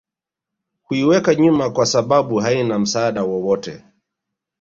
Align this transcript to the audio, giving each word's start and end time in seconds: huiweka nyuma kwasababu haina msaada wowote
huiweka 0.83 1.35
nyuma 1.35 1.69
kwasababu 1.71 2.35
haina 2.39 2.79
msaada 2.79 3.23
wowote 3.23 3.83